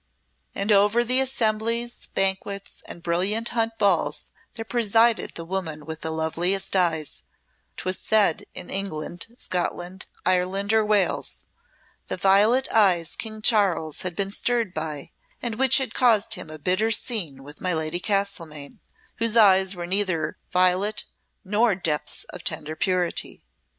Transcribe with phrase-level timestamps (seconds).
[0.55, 6.09] And over the assemblies, banquets, and brilliant hunt balls there presided the woman with the
[6.09, 7.21] loveliest eyes,
[7.77, 11.45] 'twas said, in England, Scotland, Ireland, or Wales
[12.07, 16.57] the violet eyes King Charles had been stirred by and which had caused him a
[16.57, 18.79] bitter scene with my Lady Castlemaine,
[19.17, 21.05] whose eyes were neither violet
[21.45, 23.43] nor depths of tender purity.